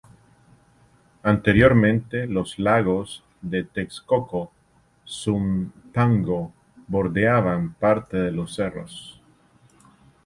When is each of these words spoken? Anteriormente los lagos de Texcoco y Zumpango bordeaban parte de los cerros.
Anteriormente 1.21 2.25
los 2.25 2.57
lagos 2.57 3.23
de 3.41 3.63
Texcoco 3.65 4.51
y 5.05 5.07
Zumpango 5.07 6.51
bordeaban 6.87 7.75
parte 7.75 8.17
de 8.17 8.31
los 8.31 8.55
cerros. 8.55 9.21